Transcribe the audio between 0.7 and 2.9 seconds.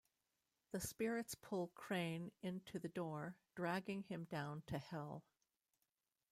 The spirits pull Crain into the